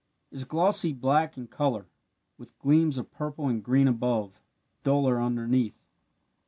[0.31, 1.85] Is glossy black in colour,
[2.35, 4.41] with gleams of purple and green above
[4.83, 5.83] duller underneath.